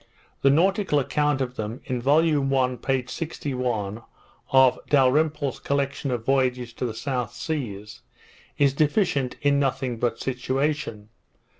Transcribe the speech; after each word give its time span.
The 0.41 0.49
nautical 0.49 0.97
account 0.97 1.41
of 1.41 1.57
them, 1.57 1.79
in 1.85 2.01
vol. 2.01 2.23
i. 2.55 2.75
p. 2.77 3.05
61, 3.05 4.01
of 4.51 4.79
Dalrymple's 4.89 5.59
Collection 5.59 6.09
of 6.09 6.25
Voyages 6.25 6.73
to 6.73 6.87
the 6.87 6.95
South 6.95 7.33
Seas, 7.33 8.01
is 8.57 8.73
deficient 8.73 9.35
in 9.43 9.59
nothing 9.59 9.97
but 9.99 10.19
situation. 10.19 11.09